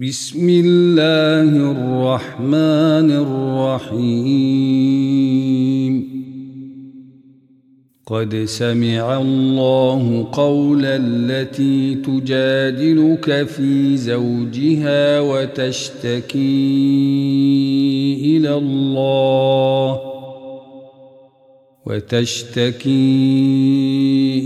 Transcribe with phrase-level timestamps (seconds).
[0.00, 3.10] بسم الله الرحمن
[3.90, 4.26] الرحيم.
[8.06, 16.36] قد سمع الله قول التي تجادلك في زوجها وتشتكي
[18.36, 20.15] إلى الله.
[21.86, 22.90] وتشتكي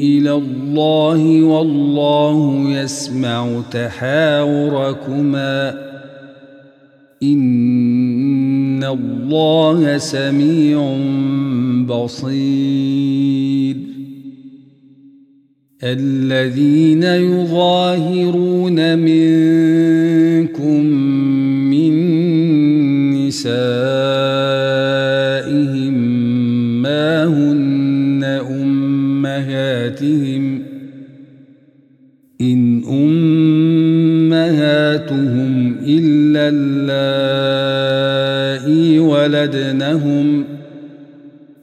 [0.03, 5.75] إلى الله والله يسمع تحاوركما.
[7.23, 10.97] إن الله سميع
[11.87, 13.77] بصير.
[15.83, 20.85] الذين يظاهرون منكم
[21.71, 21.93] من
[23.27, 24.00] نسائهم
[26.83, 30.63] ما هن أمهاتهم.
[32.41, 32.81] إن
[34.31, 37.79] أمهاتهم إلا اللائي
[38.99, 40.45] ولدنهم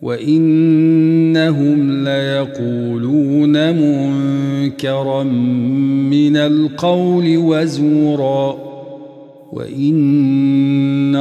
[0.02, 5.24] وإنهم ليقولون منكرا
[6.14, 8.58] من القول وزورا
[9.54, 9.96] وإن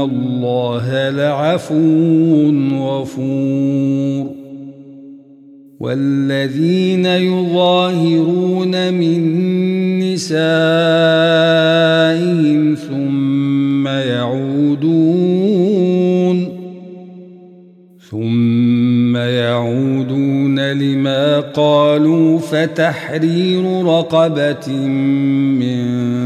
[0.07, 4.27] الله لعفو غفور
[5.81, 9.21] والذين يظاهرون من
[9.99, 10.37] نسائهم
[12.75, 15.27] ثم يعودون
[18.11, 24.73] ثم يعودون لما قالوا فتحرير رقبه
[25.59, 26.26] من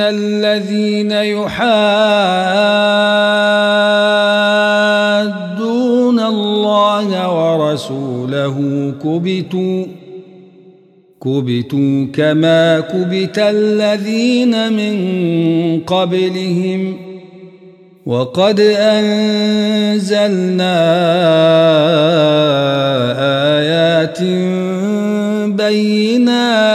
[0.00, 1.54] الذين يحادون
[6.20, 8.56] الله ورسوله
[9.04, 9.86] كبتوا
[11.24, 14.96] كبتوا كما كبت الذين من
[15.80, 16.96] قبلهم.
[18.06, 20.04] وقد انزلنا
[23.58, 24.22] ايات
[25.56, 26.74] بينات.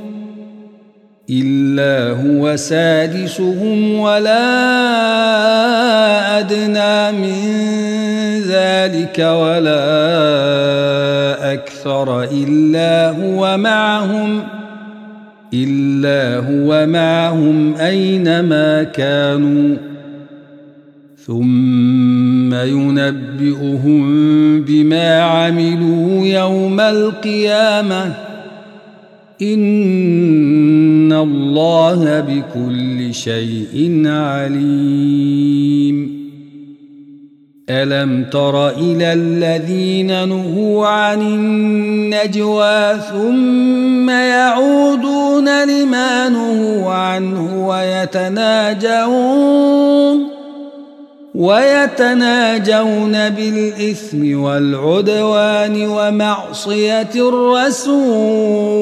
[1.29, 4.39] إلا هو سادسهم ولا
[6.39, 7.41] أدنى من
[8.47, 9.83] ذلك ولا
[11.53, 14.61] أكثر إلا هو معهم ۖ
[15.53, 19.77] إلا هو معهم أينما كانوا.
[21.25, 24.01] ثم ينبئهم
[24.61, 28.13] بما عملوا يوم القيامة.
[31.11, 35.51] إن الله بكل شيء عليم
[37.69, 49.21] ألم تر إلى الذين نهوا عن النجوى ثم يعودون لما نهوا عنه ويتناجون
[51.35, 58.81] ويتناجون بالإثم والعدوان ومعصية الرسول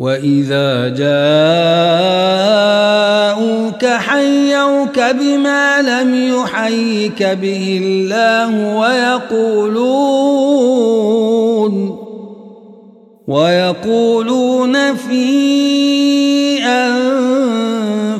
[0.00, 1.76] وإذا جاءوك
[3.84, 10.00] حيوك بما لم يحيك به الله ويقولون
[13.28, 16.64] ويقولون في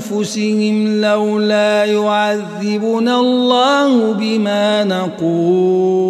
[0.04, 6.09] أنفسهم لولا يعذبنا الله بما نقول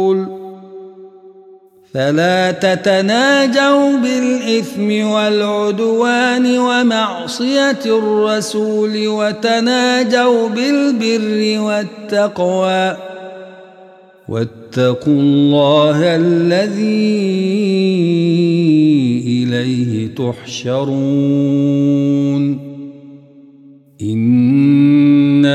[1.93, 12.97] فلا تتناجوا بالإثم والعدوان ومعصية الرسول وتناجوا بالبر والتقوى.
[14.29, 17.21] واتقوا الله الذي
[19.27, 21.11] إليه تحشرون.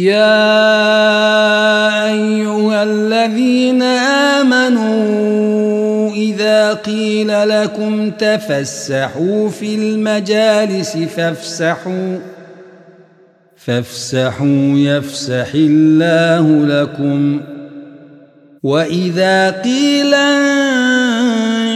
[0.00, 0.44] يا
[2.12, 3.82] أيها الذين
[4.42, 12.18] آمنوا إذا قيل لكم تفسحوا في المجالس فافسحوا
[13.56, 17.40] فافسحوا يفسح الله لكم.
[18.62, 20.14] وإذا قيل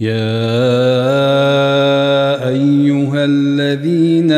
[0.00, 0.18] يا
[2.48, 4.32] أيها الذين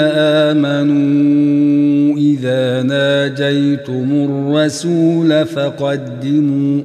[0.54, 6.82] آمنوا إذا ناجيتم الرسول فقدموا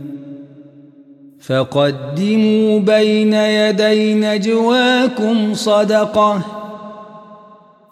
[1.39, 6.41] فقدموا بين يدي نجواكم صدقة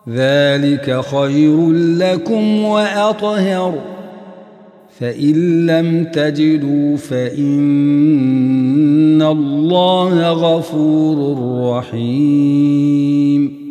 [0.09, 4.00] ذلك خير لكم وأطهر.
[5.01, 7.41] فإن لم تجدوا فإن
[9.21, 11.37] الله غفور
[11.77, 13.61] رحيم.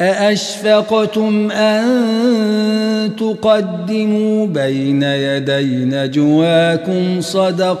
[0.00, 7.80] أأشفقتم أن تقدموا بين يدي نجواكم صدقات؟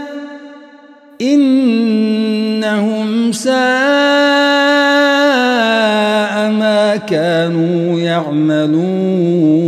[1.21, 3.53] إنهم ساء
[6.51, 9.61] ما كانوا يعملون.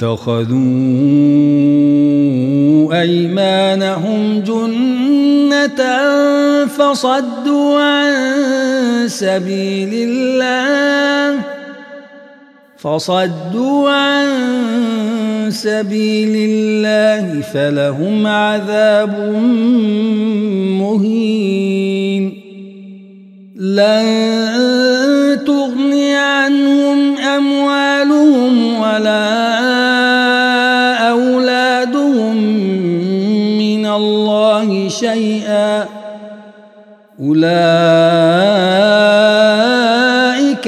[0.00, 0.60] اتخذوا
[3.00, 5.80] أيمانهم جنة
[6.66, 8.12] فصدوا عن
[9.06, 11.40] سبيل الله
[12.78, 14.28] فصدوا عن
[15.50, 19.18] سبيل الله فلهم عذاب
[20.80, 22.32] مهين.
[23.56, 24.06] لن
[25.46, 29.30] تغني عنهم أموالهم ولا
[31.10, 32.36] أولادهم
[33.58, 35.88] من الله شيئا.
[37.20, 37.48] أولئك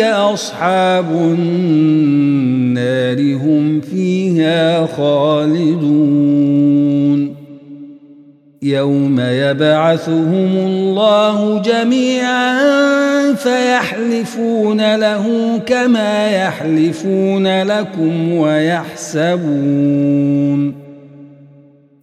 [0.00, 3.80] أصحاب النار هم
[4.96, 6.52] خالدون
[8.62, 19.52] يوم يبعثهم الله جميعا فيحلفون له كما يحلفون لكم ويحسبون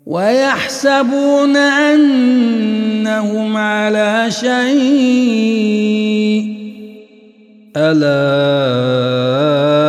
[0.05, 5.60] ويحسبون انهم على شيء
[7.77, 9.88] الا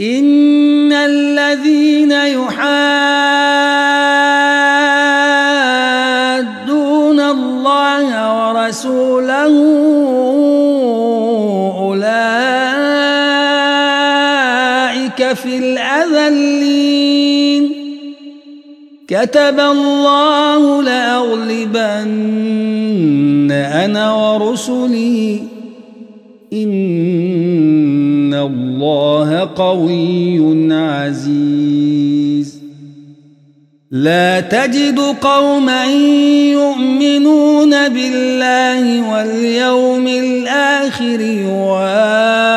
[0.00, 2.80] إن الذين يحادون
[7.20, 9.52] الله ورسوله
[11.78, 12.16] أولئك
[15.32, 16.66] في الأذلين.
[19.08, 22.26] كتب الله لأغلبن
[23.50, 25.40] أنا ورسلي.
[28.46, 32.60] الله قوي عزيز.
[33.90, 35.84] لا تجد قوما
[36.52, 42.56] يؤمنون بالله واليوم الآخر يوادون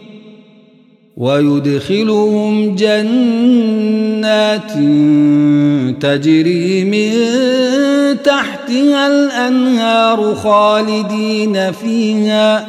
[1.17, 4.71] ويدخلهم جنات
[6.01, 7.11] تجري من
[8.23, 12.67] تحتها الأنهار خالدين فيها.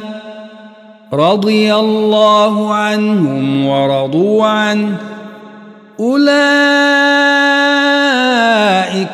[1.13, 4.97] رضي الله عنهم ورضوا عنه.
[5.99, 6.29] أولئك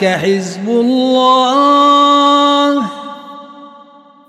[0.05, 2.83] حزب الله.